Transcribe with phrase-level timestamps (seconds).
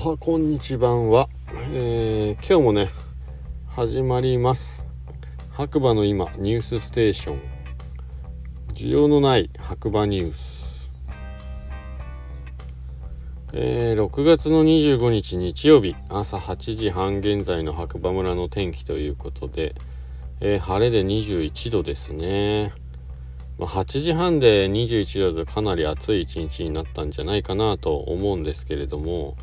[0.00, 1.28] おはこんにちばんは、
[1.72, 2.88] えー、今日もね
[3.66, 4.86] 始まります。
[5.50, 7.40] 白馬の今ニュースステーション。
[8.74, 10.92] 需要のない白馬ニュース。
[13.52, 19.74] えー、6月の25日日曜日朝8時半現在の白馬村の天気ということで、
[20.40, 22.72] えー、晴れで21度ですね。
[23.58, 29.36] まあ、8時半で21度とかなり暑い一日になったんじゃないかなと思うんですけれども、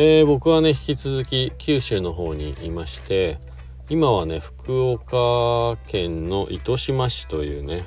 [0.00, 3.40] えー、僕はね引き続き九州の方にいまして
[3.88, 7.84] 今はね福岡県の糸島市というね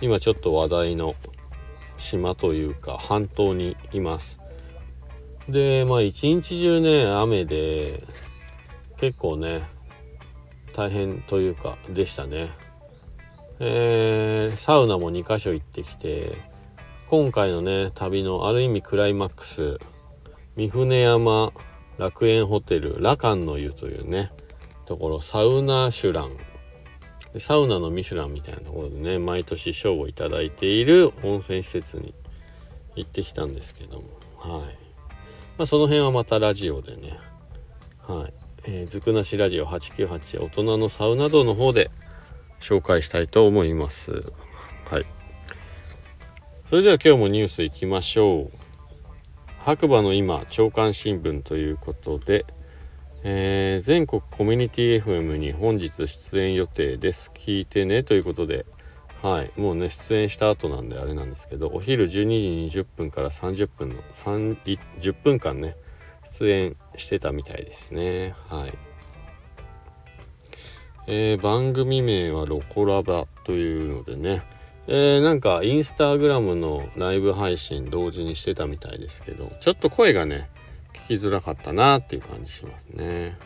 [0.00, 1.14] 今ちょっと話題の
[1.98, 4.40] 島というか半島にいます。
[5.50, 8.04] でまあ一日中ね雨で
[8.96, 9.60] 結構ね
[10.74, 12.52] 大変というかでしたね。
[13.58, 16.38] えー、サウナも2か所行ってきて
[17.08, 19.78] 今回のね旅のある意味クライマックス
[20.56, 21.52] 三船山
[21.98, 24.32] 楽園ホテルラカンの湯というね
[24.86, 26.30] ところサウナシュラン
[27.38, 32.14] サウナのミシュランみたいなところでね毎年賞を頂いている温泉施設に
[32.96, 34.06] 行ってきたんですけども
[34.36, 34.76] はい、
[35.58, 37.18] まあ、その辺はまたラジオでね
[38.06, 38.32] はい
[38.64, 41.90] えー、ずくなしラジオ898大人のサウナ道の方で
[42.60, 44.12] 紹介したいと思います。
[44.90, 45.06] はい。
[46.66, 48.59] それでは今日もニュースいきましょう。
[49.62, 52.46] 白馬の今、朝刊新聞ということで、
[53.22, 57.30] えー、全国コミュニティ FM に本日出演予定です。
[57.34, 58.64] 聞いてねということで、
[59.22, 64.56] はい、もうね、出演した後なんであれなんですけど、お昼12時20分から30分の3
[64.98, 65.76] 10分間ね、
[66.24, 68.34] 出演してたみたいですね。
[68.48, 68.72] はい。
[71.06, 74.42] えー、番組名はロコラバというのでね、
[74.92, 80.50] えー、なんかインスタグラムのライブ配信同時にしてたみたいですけど、ちょっと声がね、
[81.06, 83.38] 聞きづらかったなっていう感じしますね。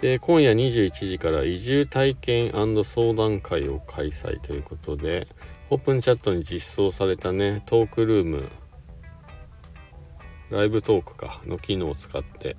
[0.00, 5.28] で、今夜21時から移住体験相談会を開催ということで、
[5.68, 8.48] オープンチャットに実装されたね、トークルーム、
[10.48, 12.56] ライブトークかの機能を使って、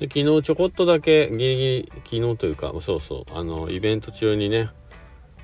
[0.00, 4.68] で昨日ちょこっとだけギリギリ昨日というかそうそうあのイベント中にね、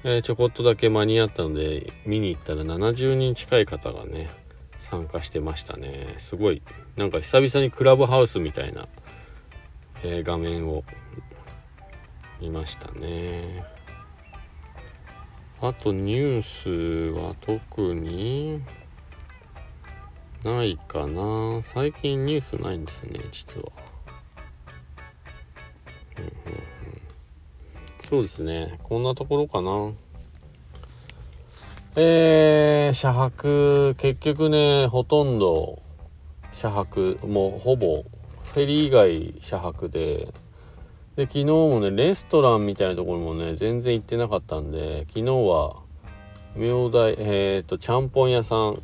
[0.05, 4.31] えー、ちょこっとだけ間に合ったので見に行ったら70人近い方がね
[4.79, 6.15] 参加してましたね。
[6.19, 6.63] すごい。
[6.97, 8.87] なんか久々にクラブハウスみたいな、
[10.05, 10.85] えー、画面を
[12.41, 13.65] 見ましたね。
[15.61, 16.71] あとニュース
[17.19, 18.63] は特に
[20.45, 21.61] ないかな。
[21.63, 23.73] 最近ニュースないんですね実は。
[28.09, 28.79] そうですね。
[28.85, 29.93] こんなところかな。
[31.95, 35.83] えー、車泊結局ねほとんど
[36.51, 38.05] 車泊もうほぼ
[38.45, 40.33] フェリー以外車泊で。
[41.17, 45.77] で昨日もねレストランみたいなところもね全然行ってなかったんで昨日は
[46.57, 48.81] 明大えっ、ー、とちゃんぽん屋さん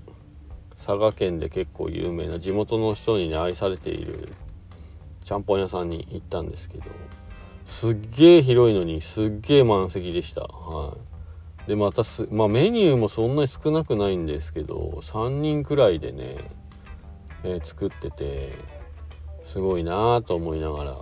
[0.72, 4.28] 佐賀県で結構有名な地元の人にね愛されている
[5.24, 6.84] ちゃんぽん屋さんに行ったんですけど。
[7.64, 10.42] すっげえ広いのにすっげえ満席でした。
[10.42, 10.96] は
[11.66, 11.68] い。
[11.68, 16.50] で、またす、まあメニューもそんなに少なくないんですけど、3人くらいでね、
[17.42, 18.50] えー、作ってて、
[19.44, 20.96] すごいなぁと思いながら、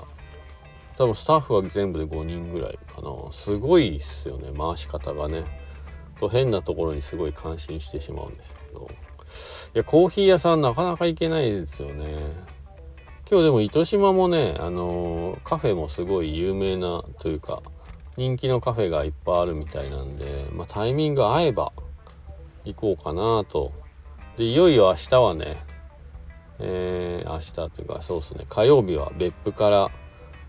[0.97, 3.11] 多分スタッフは全部で5人ぐらいかな。
[3.33, 5.45] すごいっすよね、回し方がね。
[6.19, 8.89] と変なところにすごい感心してしまうんですけど。
[9.75, 12.52] いや、コーヒー屋さんなかなか行けないですよね。
[13.33, 17.63] 今日でも糸島もね、あのー、カフェもすごい有名なというか、
[18.19, 21.73] 人気のカフェがいっぱいあるみたいなんで、まあ、タイミング合えば
[22.67, 23.73] 行こうかなと。
[24.37, 25.57] で、いよいよ明日はね、
[26.59, 29.91] えー、明日というかそうですね、火曜日は別府から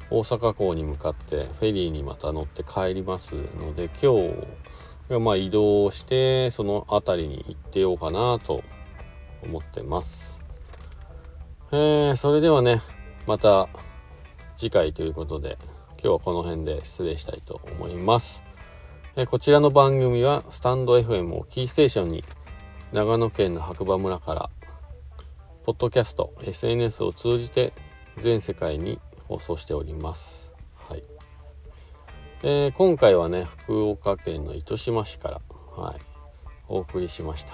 [0.10, 4.30] 大阪港に向かってフェリーにまた乗って帰りますので、今
[5.10, 8.62] 日、まあ移動してその辺りに行ってようかなと
[9.42, 10.43] 思ってます。
[11.76, 12.84] えー、それではね、
[13.26, 13.68] また
[14.58, 15.58] 次回ということで、
[15.94, 18.44] 今日はこの辺で失礼したいと思います。
[19.16, 22.24] え、こちらの番組はスタンド FM をキーステーションに
[22.92, 24.50] 長野県の白馬村から
[25.66, 27.74] ポッドキャスト SNS を通じて
[28.18, 30.54] 全世界に放送しております。
[30.88, 31.02] はい。
[32.44, 35.42] えー、今回はね福岡県の糸島市から
[35.76, 35.96] はい
[36.68, 37.54] お送りしました。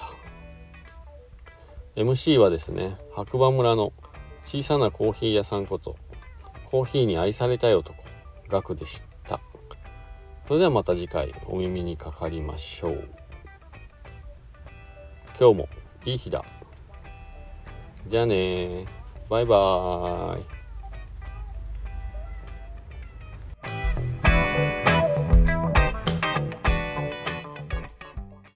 [1.96, 3.94] MC はですね白馬村の
[4.44, 5.96] 小さなコーヒー屋さんこと
[6.64, 8.02] コーヒーに愛されたい男
[8.48, 9.40] ガクでした。
[10.46, 13.08] それではまた次回お耳にかかりましょう。
[15.38, 15.68] 今日も
[16.04, 16.44] いい日だ。
[18.06, 18.84] じゃあね
[19.28, 20.59] バイバーイ。